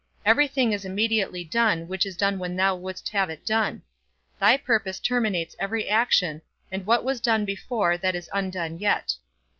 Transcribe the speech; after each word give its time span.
Every 0.25 0.47
thing 0.47 0.73
is 0.73 0.83
immediately 0.83 1.43
done, 1.43 1.87
which 1.87 2.07
is 2.07 2.17
done 2.17 2.39
when 2.39 2.55
thou 2.55 2.75
wouldst 2.75 3.09
have 3.09 3.29
it 3.29 3.45
done. 3.45 3.83
Thy 4.39 4.57
purpose 4.57 4.99
terminates 4.99 5.55
every 5.59 5.87
action, 5.87 6.41
and 6.71 6.87
what 6.87 7.03
was 7.03 7.21
done 7.21 7.45
before 7.45 7.99
that 7.99 8.15
is 8.15 8.27
undone 8.33 8.79
yet. 8.79 9.13